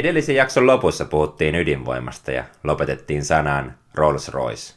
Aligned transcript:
Edellisen 0.00 0.36
jakson 0.36 0.66
lopussa 0.66 1.04
puhuttiin 1.04 1.54
ydinvoimasta 1.54 2.32
ja 2.32 2.44
lopetettiin 2.64 3.24
sanaan 3.24 3.74
Rolls-Royce. 3.94 4.74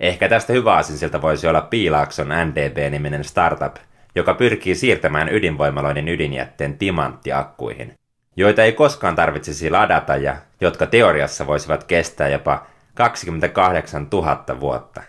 Ehkä 0.00 0.28
tästä 0.28 0.52
hyvä 0.52 0.74
asinsilta 0.74 1.22
voisi 1.22 1.48
olla 1.48 1.60
Piilaakson 1.60 2.28
NDB-niminen 2.28 3.24
startup, 3.24 3.76
joka 4.14 4.34
pyrkii 4.34 4.74
siirtämään 4.74 5.28
ydinvoimaloiden 5.34 6.08
ydinjätteen 6.08 6.78
timanttiakkuihin, 6.78 7.94
joita 8.36 8.62
ei 8.62 8.72
koskaan 8.72 9.14
tarvitsisi 9.14 9.70
ladata 9.70 10.16
ja 10.16 10.36
jotka 10.60 10.86
teoriassa 10.86 11.46
voisivat 11.46 11.84
kestää 11.84 12.28
jopa 12.28 12.66
28 12.94 14.06
000 14.12 14.60
vuotta. 14.60 15.02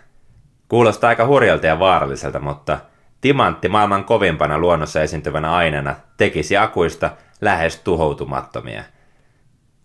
Kuulostaa 0.68 1.08
aika 1.08 1.26
hurjalta 1.26 1.66
ja 1.66 1.78
vaaralliselta, 1.78 2.40
mutta 2.40 2.78
timantti 3.20 3.68
maailman 3.68 4.04
kovimpana 4.04 4.58
luonnossa 4.58 5.02
esiintyvänä 5.02 5.52
aineena 5.52 5.96
tekisi 6.16 6.56
akuista 6.56 7.10
lähes 7.40 7.76
tuhoutumattomia. 7.76 8.84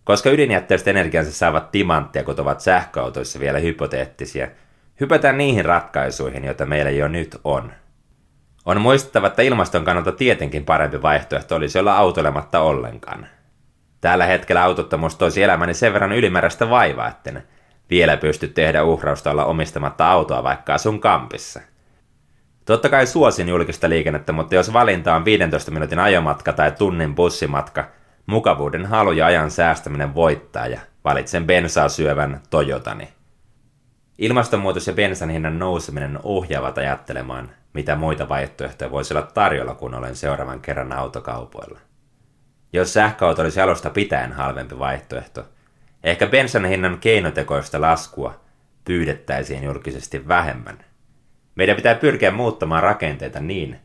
Koska 0.04 0.30
ydinjätteestä 0.30 0.90
energiansa 0.90 1.32
saavat 1.32 1.70
timanttia, 1.70 2.24
kun 2.24 2.40
ovat 2.40 2.60
sähköautoissa 2.60 3.40
vielä 3.40 3.58
hypoteettisia, 3.58 4.48
hypätään 5.00 5.38
niihin 5.38 5.64
ratkaisuihin, 5.64 6.44
joita 6.44 6.66
meillä 6.66 6.90
jo 6.90 7.08
nyt 7.08 7.36
on. 7.44 7.72
On 8.64 8.80
muistettava, 8.80 9.26
että 9.26 9.42
ilmaston 9.42 9.84
kannalta 9.84 10.12
tietenkin 10.12 10.64
parempi 10.64 11.02
vaihtoehto 11.02 11.56
olisi 11.56 11.78
olla 11.78 11.96
autolematta 11.96 12.60
ollenkaan. 12.60 13.26
Tällä 14.00 14.26
hetkellä 14.26 14.62
autottomuus 14.62 15.16
toisi 15.16 15.42
elämäni 15.42 15.74
sen 15.74 15.92
verran 15.92 16.12
ylimääräistä 16.12 16.70
vaivaa, 16.70 17.08
etten 17.08 17.42
vielä 17.90 18.16
pysty 18.16 18.48
tehdä 18.48 18.84
uhrausta 18.84 19.30
olla 19.30 19.44
omistamatta 19.44 20.10
autoa 20.10 20.42
vaikka 20.42 20.74
asun 20.74 21.00
kampissa. 21.00 21.60
Totta 22.64 22.88
kai 22.88 23.06
suosin 23.06 23.48
julkista 23.48 23.88
liikennettä, 23.88 24.32
mutta 24.32 24.54
jos 24.54 24.72
valinta 24.72 25.14
on 25.14 25.24
15 25.24 25.70
minuutin 25.70 25.98
ajomatka 25.98 26.52
tai 26.52 26.72
tunnin 26.72 27.14
bussimatka, 27.14 27.84
mukavuuden 28.30 28.86
halu 28.86 29.12
ja 29.12 29.26
ajan 29.26 29.50
säästäminen 29.50 30.14
voittaa 30.14 30.66
ja 30.66 30.80
valitsen 31.04 31.46
bensaa 31.46 31.88
syövän 31.88 32.40
Toyotani. 32.50 33.08
Ilmastonmuutos 34.18 34.86
ja 34.86 34.92
bensan 34.92 35.30
hinnan 35.30 35.58
nouseminen 35.58 36.18
ohjaavat 36.22 36.78
ajattelemaan, 36.78 37.50
mitä 37.72 37.96
muita 37.96 38.28
vaihtoehtoja 38.28 38.90
voisi 38.90 39.14
olla 39.14 39.26
tarjolla, 39.34 39.74
kun 39.74 39.94
olen 39.94 40.16
seuraavan 40.16 40.60
kerran 40.60 40.92
autokaupoilla. 40.92 41.78
Jos 42.72 42.92
sähköauto 42.92 43.42
olisi 43.42 43.60
alusta 43.60 43.90
pitäen 43.90 44.32
halvempi 44.32 44.78
vaihtoehto, 44.78 45.44
ehkä 46.04 46.26
bensan 46.26 46.64
hinnan 46.64 46.98
keinotekoista 46.98 47.80
laskua 47.80 48.40
pyydettäisiin 48.84 49.64
julkisesti 49.64 50.28
vähemmän. 50.28 50.78
Meidän 51.54 51.76
pitää 51.76 51.94
pyrkiä 51.94 52.30
muuttamaan 52.30 52.82
rakenteita 52.82 53.40
niin, 53.40 53.80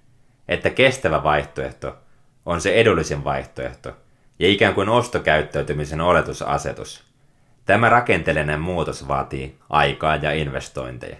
että 0.47 0.69
kestävä 0.69 1.23
vaihtoehto 1.23 1.97
on 2.45 2.61
se 2.61 2.73
edullisin 2.73 3.23
vaihtoehto 3.23 4.04
ja 4.39 4.47
ikään 4.47 4.73
kuin 4.73 4.89
ostokäyttäytymisen 4.89 6.01
oletusasetus. 6.01 7.03
Tämä 7.65 7.89
rakenteellinen 7.89 8.61
muutos 8.61 9.07
vaatii 9.07 9.55
aikaa 9.69 10.15
ja 10.15 10.31
investointeja. 10.31 11.17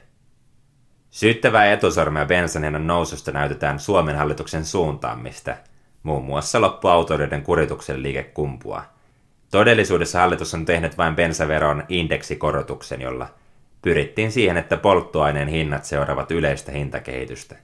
Syyttävää 1.10 1.72
etusormea 1.74 2.26
bensan 2.26 2.88
noususta 2.88 3.32
näytetään 3.32 3.80
Suomen 3.80 4.16
hallituksen 4.16 4.66
suuntaan, 4.66 5.20
mistä 5.20 5.58
muun 6.04 6.26
muassa 6.26 6.62
loppuautoilijoiden 6.62 7.44
kurituksen 7.44 8.04
liike 8.04 8.24
kumpuaa. 8.24 8.96
Todellisuudessa 9.52 10.20
hallitus 10.20 10.54
on 10.54 10.66
tehnyt 10.66 10.98
vain 10.98 11.16
bensaveron 11.16 11.84
indeksikorotuksen, 11.90 13.02
jolla 13.02 13.28
pyrittiin 13.82 14.32
siihen, 14.32 14.58
että 14.58 14.78
polttoaineen 14.78 15.48
hinnat 15.48 15.86
seuraavat 15.86 16.32
yleistä 16.32 16.72
hintakehitystä. 16.72 17.56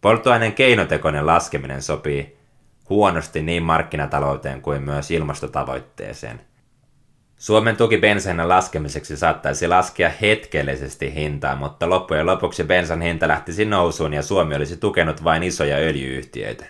Polttoaineen 0.00 0.52
keinotekoinen 0.52 1.26
laskeminen 1.26 1.82
sopii 1.82 2.39
huonosti 2.90 3.42
niin 3.42 3.62
markkinatalouteen 3.62 4.62
kuin 4.62 4.82
myös 4.82 5.10
ilmastotavoitteeseen– 5.10 6.40
Suomen 7.40 7.76
tuki 7.76 7.98
bensan 7.98 8.48
laskemiseksi 8.48 9.16
saattaisi 9.16 9.68
laskea 9.68 10.10
hetkellisesti 10.20 11.14
hintaa, 11.14 11.56
mutta 11.56 11.90
loppujen 11.90 12.26
lopuksi 12.26 12.64
bensan 12.64 13.02
hinta 13.02 13.28
lähtisi 13.28 13.64
nousuun 13.64 14.12
ja 14.14 14.22
Suomi 14.22 14.54
olisi 14.54 14.76
tukenut 14.76 15.24
vain 15.24 15.42
isoja 15.42 15.76
öljyyhtiöitä. 15.76 16.64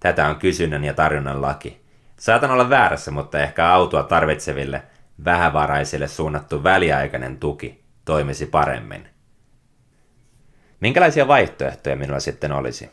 Tätä 0.00 0.28
on 0.28 0.36
kysynnän 0.36 0.84
ja 0.84 0.94
tarjonnan 0.94 1.42
laki. 1.42 1.80
Saatan 2.16 2.50
olla 2.50 2.70
väärässä, 2.70 3.10
mutta 3.10 3.40
ehkä 3.40 3.68
autoa 3.68 4.02
tarvitseville 4.02 4.82
vähävaraisille 5.24 6.08
suunnattu 6.08 6.62
väliaikainen 6.62 7.38
tuki 7.38 7.84
toimisi 8.04 8.46
paremmin. 8.46 9.08
Minkälaisia 10.80 11.28
vaihtoehtoja 11.28 11.96
minulla 11.96 12.20
sitten 12.20 12.52
olisi? 12.52 12.90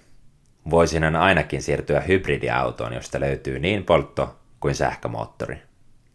Voisin 0.69 1.15
ainakin 1.15 1.61
siirtyä 1.61 1.99
hybridiautoon, 1.99 2.93
josta 2.93 3.19
löytyy 3.19 3.59
niin 3.59 3.85
poltto- 3.85 4.35
kuin 4.59 4.75
sähkömoottori. 4.75 5.61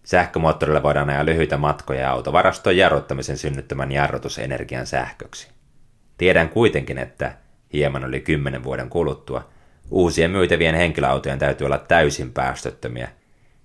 Sähkömoottorilla 0.05 0.83
voidaan 0.83 1.11
ajaa 1.11 1.25
lyhyitä 1.25 1.57
matkoja 1.57 2.01
ja 2.01 2.73
jarruttamisen 2.73 3.39
synnyttämän 3.39 3.93
jarrutusenergian 3.93 4.87
sähköksi. 4.87 5.49
Tiedän 6.19 6.49
kuitenkin, 6.49 6.99
että 6.99 7.33
hieman 7.73 8.05
oli 8.05 8.21
kymmenen 8.21 8.65
vuoden 8.65 8.91
kuluttua 8.91 9.49
uusien 9.91 10.31
myytävien 10.31 10.75
henkilöautojen 10.75 11.39
täytyy 11.39 11.65
olla 11.65 11.79
täysin 11.79 12.33
päästöttömiä, 12.33 13.09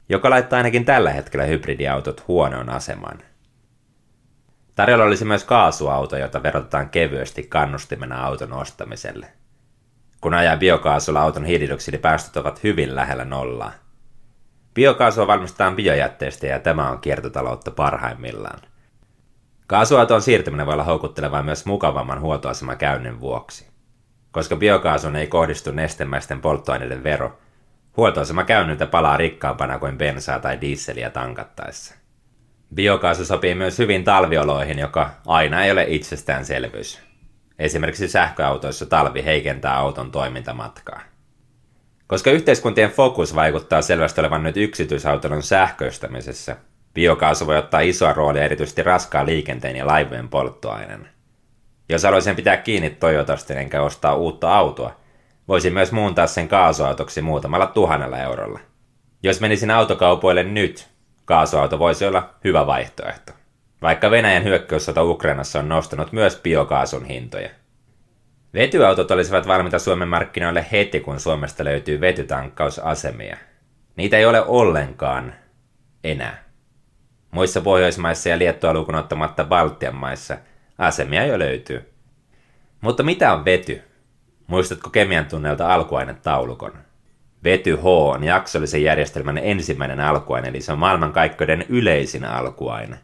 joka 0.10 0.30
laittaa 0.30 0.58
ainakin 0.58 0.86
tällä 0.86 1.12
hetkellä 1.12 1.46
hybridiautot 1.46 2.28
huonoon 2.28 2.70
asemaan. 2.70 3.18
Tarjolla 4.76 5.04
olisi 5.04 5.26
myös 5.26 5.44
kaasuauto, 5.44 6.18
jota 6.18 6.44
verotetaan 6.44 6.90
kevyesti 6.90 7.44
kannustimena 7.44 8.26
auton 8.26 8.54
ostamiselle. 8.54 9.28
Kun 10.22 10.34
ajaa 10.34 10.58
biokaasulla 10.58 11.22
auton 11.22 11.46
hiilidioksidipäästöt 11.46 12.38
ovat 12.38 12.64
hyvin 12.64 12.96
lähellä 12.96 13.26
nollaa– 13.26 13.72
Biokaasua 14.80 15.28
valmistetaan 15.28 15.76
biojätteestä 15.76 16.48
ja 16.48 16.60
tämä 16.60 16.90
on 16.90 17.00
kiertotaloutta 17.00 17.72
parhaimmillaan. 17.72 18.60
Kaasuautoon 19.68 20.22
siirtyminen 20.22 20.66
voi 20.66 20.74
olla 20.74 20.84
houkuttelevaa 20.84 21.44
myös 21.44 21.66
mukavamman 21.66 22.22
huoltoasemakäynnin 22.22 23.20
vuoksi. 23.20 23.68
Koska 24.32 24.56
biokaasun 24.56 25.16
ei 25.16 25.28
kohdistu 25.28 25.72
nestemäisten 25.72 26.42
polttoaineiden 26.42 27.04
vero, 27.04 27.40
huoltoasemakäynniltä 27.98 28.86
palaa 28.86 29.18
rikkaampana 29.18 29.80
kuin 29.80 29.98
bensaa 29.98 30.40
tai 30.40 30.62
diisseliä 30.62 31.10
tankattaessa. 31.10 31.96
Biokaasu 32.76 33.26
sopii 33.26 33.56
myös 33.56 33.80
hyvin 33.80 34.04
talvioloihin, 34.04 34.80
joka 34.80 35.10
aina 35.26 35.64
ei 35.64 35.72
ole 35.72 35.86
itsestäänselvyys. 35.88 37.09
Esimerkiksi 37.60 38.08
sähköautoissa 38.08 38.86
talvi 38.86 39.26
heikentää 39.26 39.78
auton 39.78 40.12
toimintamatkaa. 40.12 41.02
Koska 42.08 42.32
yhteiskuntien 42.32 42.92
fokus 42.92 43.36
vaikuttaa 43.36 43.82
selvästi 43.82 44.22
olevan 44.22 44.44
nyt 44.44 44.58
yksityisautoilun 44.58 45.44
sähköistämisessä, 45.44 46.56
biokaasu 46.94 47.48
voi 47.48 47.58
ottaa 47.58 47.80
isoa 47.80 48.14
roolia 48.14 48.44
erityisesti 48.44 48.84
raskaan 48.84 49.26
liikenteen 49.26 49.76
ja 49.76 49.88
laivojen 49.88 50.30
polttoaineen. 50.30 51.10
Jos 51.90 52.04
haluaisin 52.04 52.36
pitää 52.36 52.58
kiinni 52.58 52.90
Toyotasta 52.90 53.54
enkä 53.54 53.82
ostaa 53.82 54.16
uutta 54.16 54.56
autoa, 54.56 55.00
voisin 55.48 55.74
myös 55.74 55.92
muuntaa 55.92 56.28
sen 56.28 56.48
kaasuautoksi 56.48 57.22
muutamalla 57.22 57.68
tuhannella 57.68 58.18
eurolla. 58.18 58.60
Jos 59.24 59.42
menisin 59.42 59.72
autokaupoille 59.72 60.44
nyt, 60.44 60.90
kaasuauto 61.26 61.80
voisi 61.80 62.06
olla 62.06 62.30
hyvä 62.44 62.68
vaihtoehto. 62.68 63.39
Vaikka 63.82 64.12
Venäjän 64.12 64.44
hyökkäyssota 64.44 65.04
Ukrainassa 65.04 65.60
on 65.60 65.70
nostanut 65.70 66.12
myös 66.12 66.40
biokaasun 66.44 67.06
hintoja. 67.06 67.50
Vetyautot 68.54 69.12
olisivat 69.12 69.48
valmiita 69.48 69.80
Suomen 69.80 70.08
markkinoille 70.08 70.66
heti, 70.72 71.00
kun 71.00 71.20
Suomesta 71.20 71.64
löytyy 71.64 72.02
vetytankkausasemia. 72.02 73.38
Niitä 73.96 74.18
ei 74.18 74.26
ole 74.26 74.42
ollenkaan 74.46 75.34
enää. 76.04 76.44
Muissa 77.32 77.62
Pohjoismaissa 77.62 78.30
ja 78.30 78.38
Liettua 78.38 78.74
lukuun 78.74 78.98
ottamatta 78.98 79.44
Baltian 79.44 79.96
maissa 79.96 80.38
asemia 80.78 81.26
jo 81.26 81.40
löytyy. 81.40 81.94
Mutta 82.82 83.04
mitä 83.04 83.34
on 83.34 83.46
vety? 83.46 83.82
Muistatko 84.48 84.90
kemian 84.90 85.26
tunnelta 85.26 85.74
alkuainetaulukon? 85.74 86.74
Vety 87.44 87.76
H 87.76 87.86
on 87.86 88.24
jaksollisen 88.24 88.84
järjestelmän 88.84 89.38
ensimmäinen 89.38 90.00
alkuaine, 90.00 90.48
eli 90.48 90.62
se 90.62 90.72
on 90.72 90.80
maailmankaikkeuden 90.80 91.66
yleisin 91.70 92.26
alkuaine. 92.26 92.98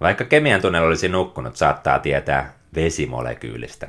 Vaikka 0.00 0.24
kemian 0.24 0.60
tunnel 0.60 0.84
olisi 0.84 1.08
nukkunut, 1.08 1.56
saattaa 1.56 1.98
tietää 1.98 2.54
vesimolekyylistä 2.74 3.88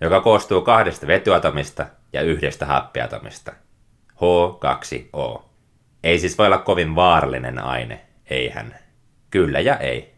joka 0.00 0.20
koostuu 0.20 0.60
kahdesta 0.60 1.06
vetyatomista 1.06 1.86
ja 2.12 2.22
yhdestä 2.22 2.66
happiatomista. 2.66 3.52
H2O. 4.14 5.42
Ei 6.04 6.18
siis 6.18 6.38
voi 6.38 6.46
olla 6.46 6.58
kovin 6.58 6.94
vaarallinen 6.94 7.58
aine, 7.58 8.00
eihän. 8.30 8.74
Kyllä 9.30 9.60
ja 9.60 9.76
ei. 9.76 10.14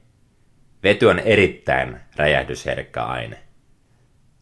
Vety 0.82 1.06
on 1.06 1.18
erittäin 1.18 2.00
räjähdysherkkä 2.16 3.04
aine. 3.04 3.36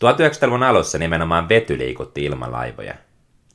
1900-luvun 0.05 0.63
alussa 0.63 0.99
nimenomaan 0.99 1.49
vety 1.49 1.79
liikutti 1.79 2.25
ilmalaivoja. 2.25 2.95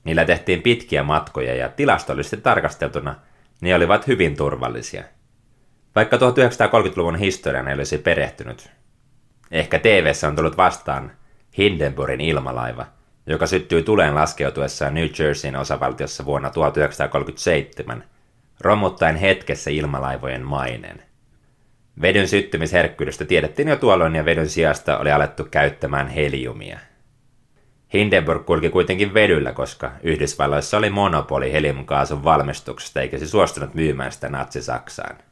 Niillä 0.04 0.26
tehtiin 0.26 0.62
pitkiä 0.62 1.04
matkoja 1.04 1.56
ja 1.56 1.70
tilastollisesti 1.70 2.38
tarkasteltuna 2.38 3.16
ne 3.62 3.76
olivat 3.76 4.08
hyvin 4.08 4.38
turvallisia. 4.38 5.04
Vaikka 5.96 6.18
1930-luvun 6.18 7.16
historian 7.16 7.68
ei 7.68 7.74
olisi 7.74 7.98
perehtynyt. 7.98 8.72
Ehkä 9.52 9.80
tv 9.80 10.12
on 10.28 10.36
tullut 10.36 10.58
vastaan 10.58 11.12
Hindenburgin 11.58 12.22
ilmalaiva, 12.22 12.86
joka 13.28 13.48
syttyi 13.48 13.84
tuleen 13.84 14.16
laskeutuessaan 14.16 14.94
New 14.94 15.08
Jerseyn 15.20 15.56
osavaltiossa 15.56 16.26
vuonna 16.26 16.50
1937 16.50 18.04
romuttaen 18.60 19.16
hetkessä 19.16 19.72
ilmalaivojen 19.72 20.46
maineen. 20.46 21.04
Vedyn 22.02 22.28
syttymisherkkyydestä 22.28 23.26
tiedettiin 23.26 23.68
jo 23.68 23.76
tuolloin 23.76 24.16
ja 24.16 24.26
vedyn 24.26 24.50
sijasta 24.50 24.98
oli 24.98 25.12
alettu 25.12 25.48
käyttämään 25.52 26.08
heliumia. 26.08 26.80
Hindenburg 27.94 28.46
kulki 28.46 28.70
kuitenkin 28.70 29.14
vedyllä, 29.14 29.52
koska 29.52 29.92
Yhdysvalloissa 30.04 30.78
oli 30.78 30.90
monopoli 30.90 31.54
heliumkaasun 31.54 32.24
valmistuksesta 32.24 33.02
eikä 33.02 33.18
se 33.18 33.28
suostunut 33.28 33.74
myymään 33.74 34.12
sitä 34.12 34.30
natsi-Saksaan. 34.30 35.31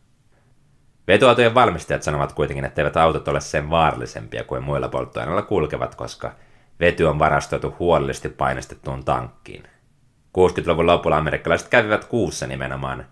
Vetuautojen 1.10 1.56
valmistajat 1.56 2.04
sanovat 2.04 2.34
kuitenkin, 2.34 2.66
että 2.66 2.82
eivät 2.82 2.98
autot 2.98 3.28
ole 3.28 3.42
sen 3.42 3.70
vaarallisempia 3.70 4.44
kuin 4.44 4.64
muilla 4.64 4.90
polttoaineilla 4.90 5.42
kulkevat, 5.42 5.96
koska 5.96 6.32
vety 6.80 7.04
on 7.04 7.20
varastoitu 7.20 7.76
huolellisesti 7.80 8.30
painestettuun 8.30 9.06
tankkiin. 9.06 9.64
60-luvun 10.38 10.86
lopulla 10.86 11.18
amerikkalaiset 11.18 11.68
kävivät 11.68 12.06
kuussa 12.06 12.48
nimenomaan 12.48 13.06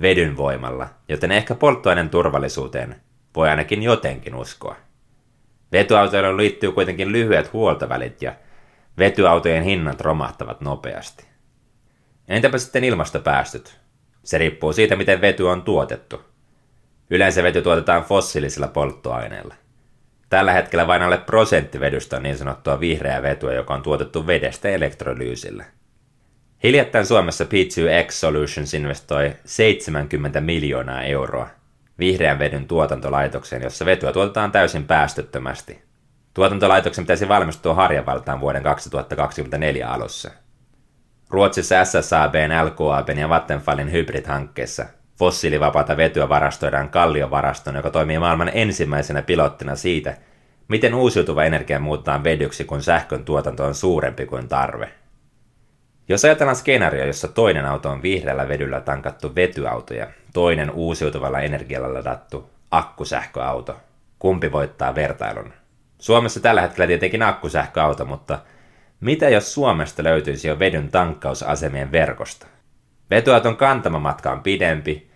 vedyn 0.00 0.36
voimalla, 0.36 0.88
joten 1.08 1.32
ehkä 1.32 1.54
polttoaineen 1.54 2.10
turvallisuuteen 2.10 3.00
voi 3.36 3.48
ainakin 3.48 3.82
jotenkin 3.82 4.34
uskoa. 4.34 4.76
Vetyautoille 5.72 6.36
liittyy 6.36 6.72
kuitenkin 6.72 7.12
lyhyet 7.12 7.52
huoltovälit 7.52 8.22
ja 8.22 8.32
vetyautojen 8.98 9.62
hinnat 9.62 10.00
romahtavat 10.00 10.60
nopeasti. 10.60 11.26
Entäpä 12.28 12.58
sitten 12.58 12.84
ilmastopäästöt? 12.84 13.80
Se 14.24 14.38
riippuu 14.38 14.72
siitä, 14.72 14.96
miten 14.96 15.20
vety 15.20 15.42
on 15.42 15.62
tuotettu. 15.62 16.29
Yleensä 17.10 17.42
vety 17.42 17.62
tuotetaan 17.62 18.04
fossiilisilla 18.04 18.68
polttoaineilla. 18.68 19.54
Tällä 20.28 20.52
hetkellä 20.52 20.86
vain 20.86 21.02
alle 21.02 21.18
prosentti 21.18 21.80
vedystä 21.80 22.16
on 22.16 22.22
niin 22.22 22.38
sanottua 22.38 22.80
vihreää 22.80 23.22
vetyä, 23.22 23.52
joka 23.52 23.74
on 23.74 23.82
tuotettu 23.82 24.26
vedestä 24.26 24.68
elektrolyysillä. 24.68 25.64
Hiljattain 26.62 27.06
Suomessa 27.06 27.44
P2X 27.44 28.10
Solutions 28.10 28.74
investoi 28.74 29.32
70 29.44 30.40
miljoonaa 30.40 31.02
euroa 31.02 31.48
vihreän 31.98 32.38
vedyn 32.38 32.68
tuotantolaitokseen, 32.68 33.62
jossa 33.62 33.86
vetyä 33.86 34.12
tuotetaan 34.12 34.52
täysin 34.52 34.86
päästöttömästi. 34.86 35.82
Tuotantolaitoksen 36.34 37.04
pitäisi 37.04 37.28
valmistua 37.28 37.74
Harjavaltaan 37.74 38.40
vuoden 38.40 38.62
2024 38.62 39.88
alussa. 39.88 40.30
Ruotsissa 41.30 41.84
SSABn, 41.84 42.66
LKABn 42.66 43.18
ja 43.18 43.28
Vattenfallin 43.28 43.92
hybrid-hankkeessa 43.92 44.99
fossiilivapaata 45.20 45.96
vetyä 45.96 46.28
varastoidaan 46.28 46.88
kalliovaraston, 46.88 47.74
joka 47.74 47.90
toimii 47.90 48.18
maailman 48.18 48.50
ensimmäisenä 48.54 49.22
pilottina 49.22 49.76
siitä, 49.76 50.16
miten 50.68 50.94
uusiutuva 50.94 51.44
energia 51.44 51.80
muuttaa 51.80 52.24
vedyksi, 52.24 52.64
kun 52.64 52.82
sähkön 52.82 53.24
tuotanto 53.24 53.64
on 53.64 53.74
suurempi 53.74 54.26
kuin 54.26 54.48
tarve. 54.48 54.88
Jos 56.08 56.24
ajatellaan 56.24 56.56
skenaario, 56.56 57.06
jossa 57.06 57.28
toinen 57.28 57.66
auto 57.66 57.90
on 57.90 58.02
vihreällä 58.02 58.48
vedyllä 58.48 58.80
tankattu 58.80 59.34
vetyauto 59.34 59.94
ja 59.94 60.06
toinen 60.32 60.70
uusiutuvalla 60.70 61.40
energialla 61.40 61.94
ladattu 61.94 62.50
akkusähköauto, 62.70 63.76
kumpi 64.18 64.52
voittaa 64.52 64.94
vertailun? 64.94 65.52
Suomessa 65.98 66.40
tällä 66.40 66.60
hetkellä 66.60 66.86
tietenkin 66.86 67.22
akkusähköauto, 67.22 68.04
mutta 68.04 68.38
mitä 69.00 69.28
jos 69.28 69.54
Suomesta 69.54 70.04
löytyisi 70.04 70.48
jo 70.48 70.58
vedyn 70.58 70.88
tankkausasemien 70.88 71.92
verkosta? 71.92 72.46
Vetyauton 73.10 73.56
kantamamatka 73.56 74.32
on 74.32 74.42
pidempi, 74.42 75.09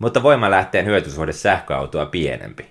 mutta 0.00 0.22
voimalähteen 0.22 0.86
hyötysuhde 0.86 1.32
sähköautoa 1.32 2.06
pienempi. 2.06 2.70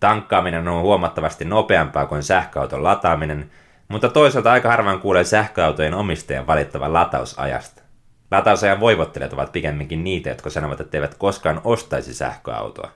Tankkaaminen 0.00 0.68
on 0.68 0.82
huomattavasti 0.82 1.44
nopeampaa 1.44 2.06
kuin 2.06 2.22
sähköauton 2.22 2.84
lataaminen, 2.84 3.50
mutta 3.88 4.08
toisaalta 4.08 4.52
aika 4.52 4.68
harvoin 4.68 5.00
kuulee 5.00 5.24
sähköautojen 5.24 5.94
omistajan 5.94 6.46
valittavan 6.46 6.92
latausajasta. 6.92 7.82
Latausajan 8.30 8.80
voivottelijat 8.80 9.32
ovat 9.32 9.52
pikemminkin 9.52 10.04
niitä, 10.04 10.28
jotka 10.28 10.50
sanovat, 10.50 10.80
että 10.80 10.96
eivät 10.96 11.14
koskaan 11.14 11.60
ostaisi 11.64 12.14
sähköautoa. 12.14 12.90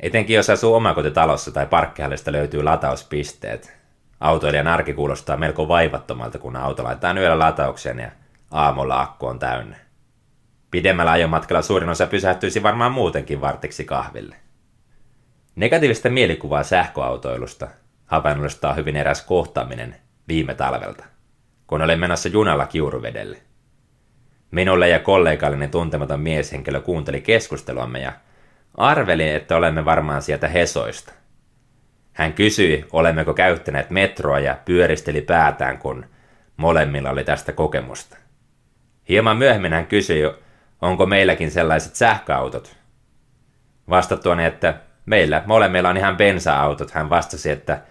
Etenkin 0.00 0.36
jos 0.36 0.50
asuu 0.50 0.74
omakotitalossa 0.74 1.52
tai 1.52 1.66
parkkihallista 1.66 2.32
löytyy 2.32 2.62
latauspisteet. 2.62 3.80
Autoilijan 4.20 4.66
arki 4.66 4.94
kuulostaa 4.94 5.36
melko 5.36 5.68
vaivattomalta, 5.68 6.38
kun 6.38 6.56
auto 6.56 6.84
laitetaan 6.84 7.18
yöllä 7.18 7.38
lataukseen 7.38 7.98
ja 7.98 8.10
aamulla 8.50 9.00
akku 9.00 9.26
on 9.26 9.38
täynnä. 9.38 9.76
Pidemmällä 10.70 11.12
ajomatkalla 11.12 11.62
suurin 11.62 11.88
osa 11.88 12.06
pysähtyisi 12.06 12.62
varmaan 12.62 12.92
muutenkin 12.92 13.40
vartiksi 13.40 13.84
kahville. 13.84 14.36
Negatiivista 15.56 16.10
mielikuvaa 16.10 16.62
sähköautoilusta 16.62 17.68
havainnollistaa 18.06 18.74
hyvin 18.74 18.96
eräs 18.96 19.22
kohtaaminen 19.22 19.96
viime 20.28 20.54
talvelta, 20.54 21.04
kun 21.66 21.82
olin 21.82 22.00
menossa 22.00 22.28
junalla 22.28 22.66
Kiuruvedelle. 22.66 23.38
Minulle 24.50 24.88
ja 24.88 24.98
kollegallinen 24.98 25.70
tuntematon 25.70 26.20
mieshenkilö 26.20 26.80
kuunteli 26.80 27.20
keskusteluamme 27.20 28.00
ja 28.00 28.12
arveli, 28.74 29.30
että 29.30 29.56
olemme 29.56 29.84
varmaan 29.84 30.22
sieltä 30.22 30.48
Hesoista. 30.48 31.12
Hän 32.12 32.32
kysyi, 32.32 32.84
olemmeko 32.92 33.34
käyttäneet 33.34 33.90
metroa 33.90 34.38
ja 34.38 34.58
pyöristeli 34.64 35.20
päätään, 35.20 35.78
kun 35.78 36.06
molemmilla 36.56 37.10
oli 37.10 37.24
tästä 37.24 37.52
kokemusta. 37.52 38.16
Hieman 39.08 39.36
myöhemmin 39.36 39.72
hän 39.72 39.86
kysyi, 39.86 40.22
onko 40.82 41.06
meilläkin 41.06 41.50
sellaiset 41.50 41.94
sähköautot. 41.94 42.76
Vastattuani, 43.90 44.44
että 44.44 44.74
meillä 45.06 45.42
molemmilla 45.46 45.88
on 45.88 45.96
ihan 45.96 46.16
bensa-autot, 46.16 46.90
hän 46.90 47.10
vastasi, 47.10 47.50
että 47.50 47.82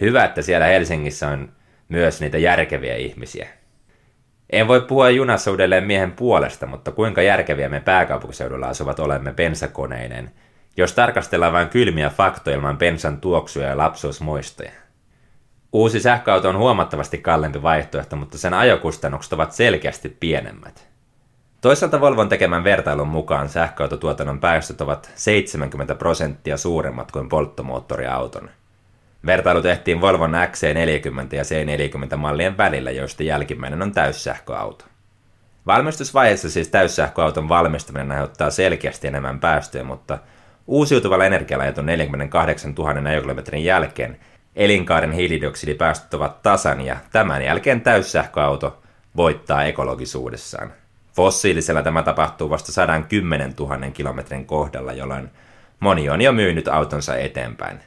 hyvä, 0.00 0.24
että 0.24 0.42
siellä 0.42 0.66
Helsingissä 0.66 1.28
on 1.28 1.52
myös 1.88 2.20
niitä 2.20 2.38
järkeviä 2.38 2.96
ihmisiä. 2.96 3.48
En 4.50 4.68
voi 4.68 4.80
puhua 4.80 5.10
junassa 5.10 5.50
uudelleen 5.50 5.84
miehen 5.84 6.12
puolesta, 6.12 6.66
mutta 6.66 6.92
kuinka 6.92 7.22
järkeviä 7.22 7.68
me 7.68 7.80
pääkaupunkiseudulla 7.80 8.68
asuvat 8.68 8.98
olemme 8.98 9.32
bensakoneinen, 9.32 10.32
jos 10.76 10.92
tarkastellaan 10.92 11.52
vain 11.52 11.68
kylmiä 11.68 12.10
faktoja 12.10 12.56
ilman 12.56 12.78
bensan 12.78 13.20
tuoksuja 13.20 13.68
ja 13.68 13.76
lapsuusmuistoja. 13.76 14.70
Uusi 15.72 16.00
sähköauto 16.00 16.48
on 16.48 16.58
huomattavasti 16.58 17.18
kalliimpi 17.18 17.62
vaihtoehto, 17.62 18.16
mutta 18.16 18.38
sen 18.38 18.54
ajokustannukset 18.54 19.32
ovat 19.32 19.52
selkeästi 19.52 20.16
pienemmät. 20.20 20.89
Toisaalta 21.60 22.00
Volvon 22.00 22.28
tekemän 22.28 22.64
vertailun 22.64 23.08
mukaan 23.08 23.48
sähköautotuotannon 23.48 24.40
päästöt 24.40 24.80
ovat 24.80 25.10
70 25.14 25.94
prosenttia 25.94 26.56
suuremmat 26.56 27.12
kuin 27.12 27.28
polttomoottoriauton– 27.28 28.50
Vertailu 29.26 29.62
tehtiin 29.62 30.00
Volvon 30.00 30.32
XC40 30.34 31.36
ja 31.36 31.42
C40 31.42 32.16
mallien 32.16 32.56
välillä, 32.56 32.90
joista 32.90 33.22
jälkimmäinen 33.22 33.82
on 33.82 33.92
täyssähköauto. 33.92 34.84
Valmistusvaiheessa 35.66 36.50
siis 36.50 36.68
täyssähköauton 36.68 37.48
valmistaminen 37.48 38.12
aiheuttaa 38.12 38.50
selkeästi 38.50 39.08
enemmän 39.08 39.40
päästöjä, 39.40 39.84
mutta 39.84 40.18
uusiutuvalla 40.66 41.24
energialla 41.24 41.64
ajetun 41.64 41.86
48 41.86 42.74
000 42.74 43.08
ajokilometrin 43.10 43.64
jälkeen 43.64 44.18
elinkaaren 44.56 45.12
hiilidioksidipäästöt 45.12 46.14
ovat 46.14 46.42
tasan 46.42 46.80
ja 46.80 46.96
tämän 47.12 47.42
jälkeen 47.42 47.80
täyssähköauto 47.80 48.82
voittaa 49.16 49.64
ekologisuudessaan. 49.64 50.72
Fossiilisella 51.20 51.82
tämä 51.82 52.02
tapahtuu 52.02 52.50
vasta 52.50 52.72
110 52.72 53.54
000 53.58 53.90
kilometrin 53.92 54.46
kohdalla, 54.46 54.92
jolloin 54.92 55.30
moni 55.80 56.10
on 56.10 56.22
jo 56.22 56.32
myynyt 56.32 56.68
autonsa 56.68 57.16
eteenpäin. 57.16 57.80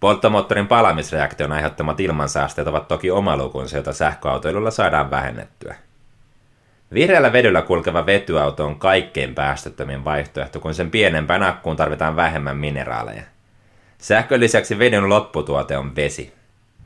Polttomoottorin 0.00 0.66
palamisreaktion 0.66 1.52
aiheuttamat 1.52 2.00
ilmansaasteet 2.00 2.68
ovat 2.68 2.88
toki 2.88 3.10
oma 3.10 3.36
lukunsa, 3.36 3.76
jota 3.76 3.92
sähköautoilulla 3.92 4.70
saadaan 4.70 5.10
vähennettyä. 5.10 5.74
Vihreällä 6.94 7.32
vedyllä 7.32 7.62
kulkeva 7.62 8.06
vetyauto 8.06 8.66
on 8.66 8.78
kaikkein 8.78 9.34
päästöttömin 9.34 10.04
vaihtoehto, 10.04 10.60
kun 10.60 10.74
sen 10.74 10.90
pienempään 10.90 11.42
akkuun 11.42 11.76
tarvitaan 11.76 12.16
vähemmän 12.16 12.56
mineraaleja. 12.56 13.22
Sähkön 13.98 14.40
lisäksi 14.40 14.78
vedyn 14.78 15.08
lopputuote 15.08 15.76
on 15.76 15.96
vesi. 15.96 16.32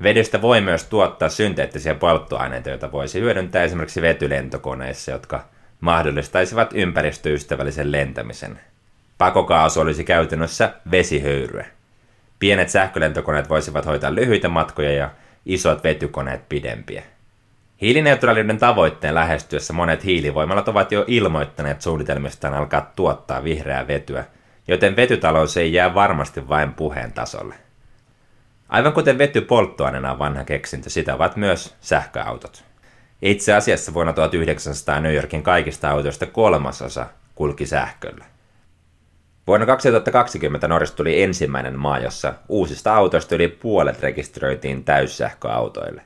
Vedystä 0.02 0.42
voi 0.42 0.60
myös 0.60 0.84
tuottaa 0.84 1.28
synteettisiä 1.28 1.94
polttoaineita, 1.94 2.68
joita 2.68 2.92
voisi 2.92 3.20
hyödyntää 3.20 3.62
esimerkiksi 3.62 4.02
vetylentokoneissa, 4.02 5.10
jotka 5.10 5.51
mahdollistaisivat 5.82 6.70
ympäristöystävällisen 6.74 7.92
lentämisen. 7.92 8.60
Pakokaasu 9.18 9.80
olisi 9.80 10.04
käytännössä 10.04 10.74
vesihöyryä. 10.90 11.66
Pienet 12.38 12.68
sähkölentokoneet 12.68 13.48
voisivat 13.48 13.86
hoitaa 13.86 14.14
lyhyitä 14.14 14.48
matkoja 14.48 14.92
ja 14.92 15.10
isot 15.46 15.84
vetykoneet 15.84 16.48
pidempiä. 16.48 17.02
Hiilineutraaliuden 17.80 18.58
tavoitteen 18.58 19.14
lähestyessä 19.14 19.72
monet 19.72 20.04
hiilivoimalat 20.04 20.68
ovat 20.68 20.92
jo 20.92 21.04
ilmoittaneet 21.06 21.82
suunnitelmistaan 21.82 22.54
alkaa 22.54 22.92
tuottaa 22.96 23.44
vihreää 23.44 23.86
vetyä, 23.86 24.24
joten 24.68 24.96
vetytalous 24.96 25.56
ei 25.56 25.72
jää 25.72 25.94
varmasti 25.94 26.48
vain 26.48 26.72
puheen 26.72 27.12
tasolle. 27.12 27.54
Aivan 28.68 28.92
kuten 28.92 29.18
vety 29.18 29.40
polttoaineena 29.40 30.12
on 30.12 30.18
vanha 30.18 30.44
keksintö, 30.44 30.90
sitä 30.90 31.14
ovat 31.14 31.36
myös 31.36 31.76
sähköautot. 31.80 32.71
Itse 33.22 33.54
asiassa 33.54 33.94
vuonna 33.94 34.12
1900 34.12 35.00
New 35.00 35.14
Yorkin 35.14 35.42
kaikista 35.42 35.90
autoista 35.90 36.26
kolmasosa 36.26 37.06
kulki 37.34 37.66
sähköllä. 37.66 38.24
Vuonna 39.46 39.66
2020 39.66 40.68
Norjasta 40.68 40.96
tuli 40.96 41.22
ensimmäinen 41.22 41.78
maa, 41.78 41.98
jossa 41.98 42.34
uusista 42.48 42.94
autoista 42.94 43.34
yli 43.34 43.48
puolet 43.48 44.00
rekisteröitiin 44.00 44.84
täyssähköautoille. 44.84 46.02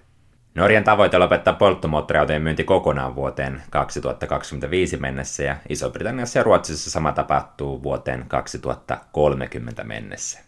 Norjan 0.55 0.85
tavoite 0.85 1.19
lopettaa 1.19 1.55
polttomoottoriautojen 1.55 2.43
myynti 2.43 2.65
kokonaan 2.65 3.15
vuoteen 3.15 3.63
2025 3.71 4.97
mennessä 4.97 5.43
ja 5.43 5.57
Iso-Britanniassa 5.69 6.39
ja 6.39 6.43
Ruotsissa 6.43 6.91
sama 6.91 7.13
tapahtuu 7.13 7.83
vuoteen 7.83 8.25
2030 8.29 9.85
mennessä. 9.85 10.41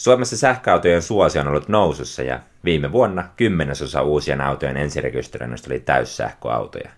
Suomessa 0.00 0.36
sähköautojen 0.36 1.02
suosio 1.02 1.42
on 1.42 1.48
ollut 1.48 1.68
nousussa 1.68 2.22
ja 2.22 2.40
viime 2.64 2.92
vuonna 2.92 3.24
kymmenesosa 3.36 4.02
uusien 4.02 4.40
autojen 4.40 4.76
ensirekisteröinnistä 4.76 5.68
oli 5.70 5.80
täyssähköautoja. 5.80 6.90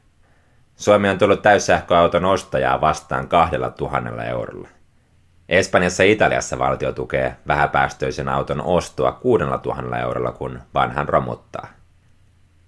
Suomi 0.77 1.09
on 1.09 1.19
tullut 1.19 1.43
täyssähköauton 1.43 2.25
ostajaa 2.25 2.81
vastaan 2.81 3.29
kahdella 3.29 3.71
tuhannella 3.71 4.25
eurolla. 4.25 4.69
Espanjassa 5.49 6.05
ja 6.05 6.13
Italiassa 6.13 6.59
valtio 6.59 6.93
tukee 6.93 7.37
vähäpäästöisen 7.47 8.29
auton 8.29 8.61
ostoa 8.61 9.13
kuudella 9.13 9.59
tuhannella 9.59 9.99
eurolla, 9.99 10.33
kun 10.33 10.61
vanhan 10.75 11.09
romuttaa. 11.09 11.69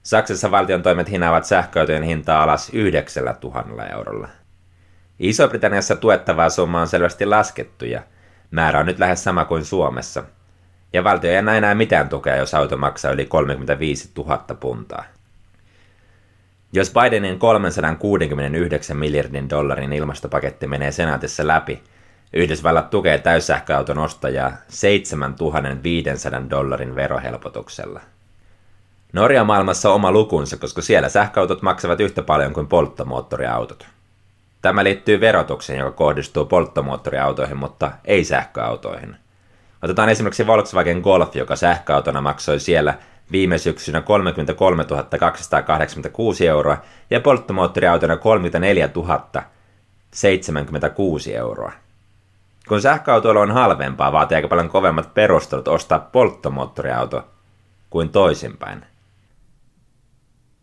Saksassa 0.03 0.51
valtion 0.51 0.83
toimet 0.83 1.11
hinaavat 1.11 1.45
sähköautojen 1.45 2.03
hintaa 2.03 2.43
alas 2.43 2.71
yhdeksällä 2.71 3.35
tuhannella 3.35 3.87
eurolla. 3.87 4.29
Iso-Britanniassa 5.19 5.97
tuettavaa 5.97 6.51
summaa 6.51 6.81
on 6.81 6.89
selvästi 6.89 7.27
laskettu 7.27 7.85
ja 7.85 8.03
määrä 8.55 8.81
on 8.81 8.87
nyt 8.87 8.99
lähes 8.99 9.25
sama 9.25 9.45
kuin 9.45 9.65
Suomessa. 9.65 10.23
Ja 10.93 11.05
valtio 11.05 11.31
ei 11.31 11.37
enää, 11.37 11.57
enää 11.57 11.75
mitään 11.75 12.09
tukea, 12.09 12.37
jos 12.37 12.55
auto 12.55 12.77
maksaa 12.77 13.13
yli 13.13 13.27
35 13.27 14.11
000 14.17 14.39
puntaa. 14.61 15.05
Jos 16.73 16.93
Bidenin 16.93 17.39
369 17.39 18.97
miljardin 18.97 19.51
dollarin 19.51 19.93
ilmastopaketti 19.93 20.67
menee 20.67 20.93
senaatissa 20.93 21.47
läpi, 21.47 21.83
Yhdysvallat 22.37 22.91
tukee 22.91 23.19
täyssähköauton 23.19 23.99
ostajaa 23.99 24.53
7500 24.69 26.51
dollarin 26.51 26.95
verohelpotuksella. 26.97 28.01
Norja 29.13 29.45
maailmassa 29.45 29.91
oma 29.93 30.13
lukunsa, 30.13 30.57
koska 30.57 30.83
siellä 30.83 31.09
sähköautot 31.09 31.63
maksavat 31.63 32.01
yhtä 32.01 32.23
paljon 32.23 32.53
kuin 32.53 32.67
polttomoottoriautot. 32.67 33.87
Tämä 34.65 34.85
liittyy 34.85 35.21
verotukseen, 35.21 35.79
joka 35.79 35.91
kohdistuu 35.91 36.45
polttomoottoriautoihin, 36.45 37.57
mutta 37.57 37.91
ei 38.05 38.25
sähköautoihin. 38.25 39.17
Otetaan 39.83 40.09
esimerkiksi 40.09 40.47
Volkswagen 40.47 41.01
Golf, 41.01 41.37
joka 41.37 41.57
sähköautona 41.57 42.21
maksoi 42.21 42.61
siellä 42.61 42.95
viime 43.33 43.59
syksynä 43.59 44.01
33 44.01 44.85
286 45.19 46.49
euroa 46.49 46.77
ja 47.11 47.21
polttomoottoriautona 47.21 48.17
34 48.17 48.89
076 50.11 51.35
euroa. 51.37 51.73
Kun 52.69 52.83
sähköautoilla 52.83 53.41
on 53.41 53.53
halvempaa, 53.53 54.13
vaatii 54.13 54.37
aika 54.37 54.49
paljon 54.49 54.69
kovemmat 54.69 55.15
perustelut 55.15 55.69
ostaa 55.69 55.99
polttomoottoriauto 55.99 57.29
kuin 57.91 58.09
toisinpäin. 58.09 58.87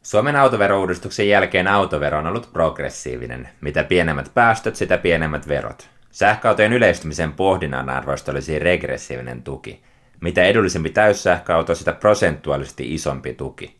Suomen 0.04 0.36
autoverouudistuksen 0.36 1.30
jälkeen 1.30 1.68
autovero 1.68 2.18
on 2.18 2.28
ollut 2.28 2.50
progressiivinen. 2.54 3.50
Mitä 3.62 3.84
pienemmät 3.84 4.32
päästöt, 4.34 4.76
sitä 4.76 4.98
pienemmät 4.98 5.48
verot. 5.48 5.90
Sähköautojen 6.12 6.74
yleistymisen 6.74 7.32
pohdinnan 7.34 7.90
arvoista 7.90 8.32
olisi 8.32 8.60
regressiivinen 8.60 9.44
tuki. 9.44 9.84
Mitä 10.22 10.44
edullisempi 10.44 10.90
täyssähköauto, 10.90 11.76
sitä 11.76 11.92
prosentuaalisesti 11.94 12.94
isompi 12.94 13.34
tuki. 13.34 13.78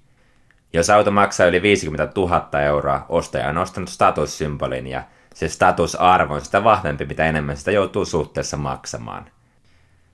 Jos 0.74 0.90
auto 0.90 1.12
maksaa 1.12 1.48
yli 1.48 1.62
50 1.62 2.12
000 2.16 2.62
euroa, 2.62 3.06
ostaja 3.10 3.50
on 3.50 3.58
ostanut 3.58 3.90
statussymbolin 3.90 4.88
ja 4.88 5.04
se 5.34 5.48
statusarvo 5.48 6.34
on 6.34 6.42
sitä 6.42 6.64
vahvempi, 6.64 7.06
mitä 7.06 7.26
enemmän 7.26 7.58
sitä 7.58 7.72
joutuu 7.72 8.06
suhteessa 8.06 8.58
maksamaan. 8.58 9.26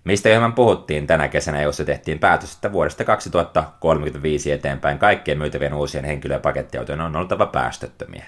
Mistä 0.03 0.29
hieman 0.29 0.53
puhuttiin 0.53 1.07
tänä 1.07 1.27
kesänä, 1.27 1.61
jossa 1.61 1.85
tehtiin 1.85 2.19
päätös, 2.19 2.53
että 2.53 2.71
vuodesta 2.71 3.03
2035 3.03 4.51
eteenpäin 4.51 4.99
kaikkien 4.99 5.37
myytävien 5.37 5.73
uusien 5.73 6.05
henkilö- 6.05 6.33
ja 6.33 6.39
pakettiautojen 6.39 7.01
on 7.01 7.15
oltava 7.15 7.45
päästöttömiä. 7.45 8.25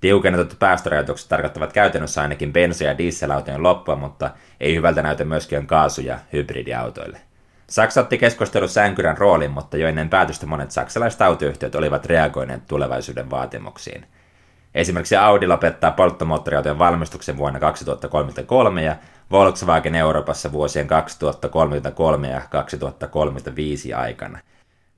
Tiukennetut 0.00 0.58
päästörajoitukset 0.58 1.28
tarkoittavat 1.28 1.72
käytännössä 1.72 2.22
ainakin 2.22 2.52
bensa- 2.52 2.84
ja 2.84 2.98
dieselautojen 2.98 3.62
loppua, 3.62 3.96
mutta 3.96 4.30
ei 4.60 4.74
hyvältä 4.76 5.02
näytä 5.02 5.24
myöskään 5.24 5.66
kaasu- 5.66 6.00
ja 6.00 6.18
hybridiautoille. 6.32 7.20
Saksa 7.66 8.00
otti 8.00 8.18
keskustelussa 8.18 8.80
änkyrän 8.80 9.18
roolin, 9.18 9.50
mutta 9.50 9.76
jo 9.76 9.88
ennen 9.88 10.08
päätöstä 10.08 10.46
monet 10.46 10.70
saksalaiset 10.70 11.22
autoyhtiöt 11.22 11.74
olivat 11.74 12.06
reagoineet 12.06 12.66
tulevaisuuden 12.66 13.30
vaatimuksiin– 13.30 14.06
Esimerkiksi 14.74 15.16
Audi 15.16 15.46
lopettaa 15.46 15.90
polttomoottoriautojen 15.90 16.78
valmistuksen 16.78 17.36
vuonna 17.36 17.60
2033 17.60 18.82
ja 18.82 18.96
Volkswagen 19.30 19.94
Euroopassa 19.94 20.52
vuosien 20.52 20.86
2033 20.86 22.28
ja 22.28 22.40
2035 22.50 23.94
aikana. 23.94 24.38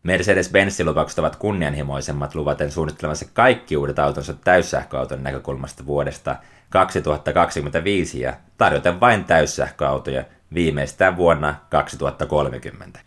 Mercedes-Benzin 0.03 0.87
lupaukset 0.87 1.19
ovat 1.19 1.37
kunnianhimoisemmat 1.37 2.35
luvaten 2.35 2.71
suunnittelemassa 2.71 3.27
kaikki 3.33 3.77
uudet 3.77 3.99
autonsa 3.99 4.35
täyssähköauton 4.35 5.23
näkökulmasta 5.23 5.87
vuodesta 5.87 6.37
2025 6.71 8.21
ja 8.21 8.35
tarjoten 8.59 9.01
vain 9.01 9.25
täyssähköautoja 9.25 10.25
viimeistään 10.55 11.17
vuonna 11.17 11.55
2030. 11.71 13.01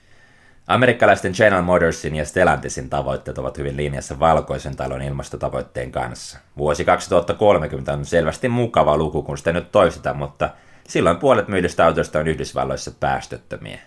Amerikkalaisten 0.67 1.33
General 1.35 1.61
Motorsin 1.61 2.15
ja 2.15 2.25
Stellantisin 2.25 2.89
tavoitteet 2.89 3.37
ovat 3.37 3.57
hyvin 3.57 3.77
linjassa 3.77 4.19
valkoisen 4.19 4.75
talon 4.75 5.01
ilmastotavoitteen 5.01 5.91
kanssa. 5.91 6.39
Vuosi 6.57 6.85
2030 6.85 7.93
on 7.93 8.05
selvästi 8.05 8.49
mukava 8.49 8.97
luku, 8.97 9.23
kun 9.23 9.37
sitä 9.37 9.51
nyt 9.51 9.71
toistetaan, 9.71 10.17
mutta 10.17 10.49
silloin 10.87 11.17
puolet 11.17 11.47
myydystä 11.47 11.85
autoista 11.85 12.19
on 12.19 12.27
Yhdysvalloissa 12.27 12.91
päästöttömiä. 12.99 13.79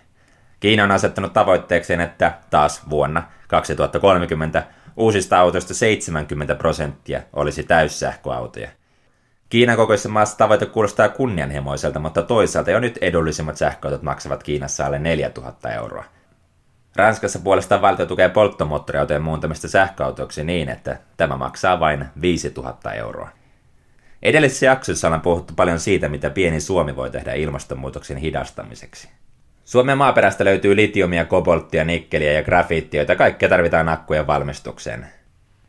Kiina 0.59 0.83
on 0.83 0.91
asettanut 0.91 1.33
tavoitteekseen, 1.33 2.01
että 2.01 2.33
taas 2.49 2.89
vuonna 2.89 3.23
2030 3.47 4.63
uusista 4.97 5.39
autoista 5.39 5.73
70 5.73 6.55
prosenttia 6.55 7.21
olisi 7.33 7.63
täyssähköautoja. 7.63 8.69
Kiinan 9.49 9.75
kokoisessa 9.75 10.09
maassa 10.09 10.37
tavoite 10.37 10.65
kuulostaa 10.65 11.09
kunnianhimoiselta, 11.09 11.99
mutta 11.99 12.23
toisaalta 12.23 12.71
jo 12.71 12.79
nyt 12.79 12.97
edullisimmat 13.01 13.57
sähköautot 13.57 14.01
maksavat 14.01 14.43
Kiinassa 14.43 14.85
alle 14.85 14.99
4000 14.99 15.69
euroa. 15.69 16.16
Ranskassa 16.97 17.39
puolestaan 17.39 17.81
valtio 17.81 18.05
tukee 18.05 18.29
polttomoottoriautojen 18.29 19.21
muuntamista 19.21 19.67
sähköautoiksi 19.67 20.43
niin, 20.43 20.69
että 20.69 20.97
tämä 21.17 21.37
maksaa 21.37 21.79
vain 21.79 22.05
5000 22.21 22.93
euroa. 22.93 23.29
Edellisessä 24.23 24.65
jaksossa 24.65 25.07
ollaan 25.07 25.21
puhuttu 25.21 25.53
paljon 25.55 25.79
siitä, 25.79 26.09
mitä 26.09 26.29
pieni 26.29 26.59
Suomi 26.59 26.95
voi 26.95 27.09
tehdä 27.09 27.33
ilmastonmuutoksen 27.33 28.17
hidastamiseksi. 28.17 29.09
Suomen 29.65 29.97
maaperästä 29.97 30.45
löytyy 30.45 30.75
litiumia, 30.75 31.25
kobolttia, 31.25 31.85
nikkeliä 31.85 32.31
ja 32.31 32.43
grafiittia, 32.43 32.99
joita 32.99 33.15
kaikkea 33.15 33.49
tarvitaan 33.49 33.89
akkujen 33.89 34.27
valmistukseen. 34.27 35.07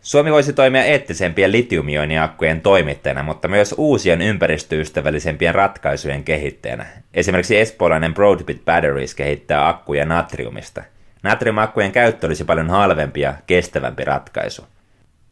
Suomi 0.01 0.33
voisi 0.33 0.53
toimia 0.53 0.85
eettisempien 0.85 1.53
litiumioiniakkujen 1.53 2.61
toimittajana, 2.61 3.23
mutta 3.23 3.49
myös 3.49 3.75
uusien 3.79 4.23
ympäristöystävällisempien 4.23 5.55
ratkaisujen 5.55 6.25
kehittäjänä. 6.25 6.87
Esimerkiksi 7.15 7.59
espoolainen 7.59 8.15
Broadbit 8.15 8.65
Batteries 8.65 9.15
kehittää 9.15 9.69
akkuja 9.69 10.05
natriumista– 10.05 10.83
Natriumakkujen 11.23 11.93
käyttö 11.93 12.27
olisi 12.27 12.45
paljon 12.45 12.71
halvempi 12.71 13.21
ja 13.21 13.35
kestävämpi 13.47 14.05
ratkaisu. 14.05 14.67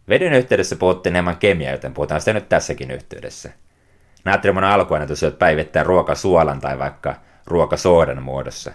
Vedyn 0.09 0.33
yhteydessä 0.33 0.77
puhuttiin 0.77 1.13
enemmän 1.13 1.37
kemiaa, 1.37 1.73
joten 1.73 1.95
puhutaan 1.95 2.21
sitä 2.21 2.33
nyt 2.33 2.49
tässäkin 2.49 2.91
yhteydessä. 2.91 3.51
Natrium 4.25 4.57
on 4.57 4.65
alkuaine, 4.65 5.07
jos 5.09 5.21
syöt 5.21 5.39
päivittäin 5.39 5.87
ruokasuolan 5.87 6.61
tai 6.61 6.79
vaikka 6.79 7.15
ruokasoodan 7.47 8.23
muodossa. 8.23 8.73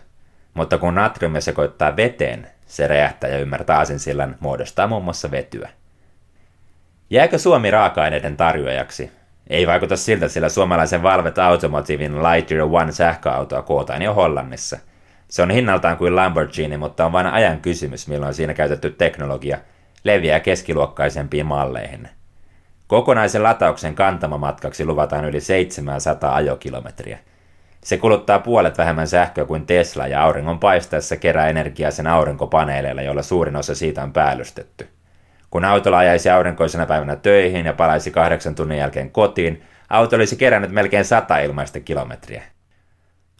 Mutta 0.54 0.78
kun 0.78 0.96
natriumia 0.96 1.42
sekoittaa 1.42 1.96
veteen, 1.96 2.48
se 2.66 2.88
räjähtää 2.88 3.30
ja 3.30 3.40
ymmärtää 3.40 3.78
aasinsillan 3.78 4.36
muodostaa 4.40 4.88
muun 4.88 5.04
muassa 5.04 5.32
vetyä. 5.32 5.70
Jääkö 7.10 7.38
Suomi 7.38 7.72
raaka-aineiden 7.72 8.38
tarjoajaksi? 8.38 9.12
Ei 9.50 9.68
vaikuta 9.68 9.98
siltä, 9.98 10.28
sillä 10.28 10.50
suomalaisen 10.50 11.04
Valvet 11.04 11.40
Automotivin 11.40 12.24
Lightyear 12.24 12.68
One 12.72 12.92
sähköautoa 12.92 13.62
kootaan 13.62 14.02
jo 14.02 14.14
Hollannissa– 14.14 14.80
se 15.32 15.42
on 15.42 15.52
hinnaltaan 15.52 15.98
kuin 15.98 16.16
Lamborghini, 16.16 16.78
mutta 16.78 17.06
on 17.06 17.12
vain 17.12 17.28
ajan 17.28 17.60
kysymys, 17.60 18.08
milloin 18.08 18.34
siinä 18.34 18.54
käytetty 18.54 18.90
teknologia 18.90 19.58
leviää 20.04 20.40
keskiluokkaisempiin 20.40 21.46
malleihin. 21.46 22.10
Kokonaisen 22.88 23.44
latauksen 23.44 23.96
kantamamatkaksi 23.96 24.86
luvataan 24.86 25.26
yli 25.26 25.42
700 25.42 26.36
ajokilometriä. 26.36 27.20
Se 27.84 27.98
kuluttaa 27.98 28.40
puolet 28.40 28.78
vähemmän 28.78 29.08
sähköä 29.08 29.46
kuin 29.46 29.66
Tesla 29.66 30.08
ja 30.08 30.24
auringon 30.24 30.60
paistaessa 30.60 31.18
kerää 31.18 31.48
energiaa 31.48 31.92
sen 31.92 32.08
aurinkopaneeleilla, 32.08 33.02
joilla 33.02 33.24
suurin 33.24 33.56
osa 33.56 33.76
siitä 33.76 34.04
on 34.04 34.14
päällystetty. 34.14 34.90
Kun 35.52 35.66
autolla 35.66 35.98
ajaisi 35.98 36.30
aurinkoisena 36.30 36.86
päivänä 36.86 37.16
töihin 37.16 37.66
ja 37.66 37.74
palaisi 37.74 38.12
kahdeksan 38.12 38.56
tunnin 38.56 38.78
jälkeen 38.78 39.12
kotiin, 39.12 39.64
auto 39.90 40.16
olisi 40.16 40.36
kerännyt 40.36 40.72
melkein 40.72 41.06
100 41.06 41.40
ilmaista 41.40 41.80
kilometriä. 41.80 42.44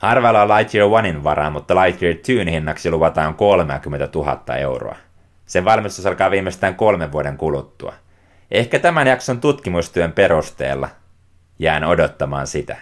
Harvalla 0.02 0.42
on 0.42 0.50
Lightyear 0.50 0.90
Onein 0.92 1.24
varaa, 1.24 1.50
mutta 1.50 1.76
Lightyear 1.76 2.16
2 2.16 2.52
hinnaksi 2.52 2.92
luvataan 2.92 3.36
30 3.36 4.10
000 4.16 4.56
euroa. 4.58 4.96
Sen 5.46 5.66
valmistus 5.66 6.06
alkaa 6.06 6.32
viimeistään 6.32 6.76
kolmen 6.76 7.12
vuoden 7.12 7.38
kuluttua. 7.38 7.94
Ehkä 8.52 8.80
tämän 8.80 9.08
jakson 9.08 9.42
tutkimustyön 9.42 10.12
perusteella 10.12 10.90
jään 11.60 11.84
odottamaan 11.84 12.48
sitä. 12.48 12.78